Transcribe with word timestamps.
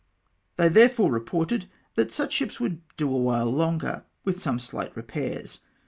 They 0.55 0.67
therefore 0.67 1.11
reported, 1.11 1.69
that 1.93 2.11
such 2.11 2.33
ships 2.33 2.59
would 2.59 2.81
do 2.97 3.13
awhile 3.13 3.51
longer, 3.51 4.03
with 4.23 4.39
some 4.41 4.57
slight 4.57 4.97
repairs. 4.97 5.59